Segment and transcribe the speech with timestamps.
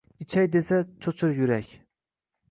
[0.23, 1.69] Ichay desa— cho’chir yurak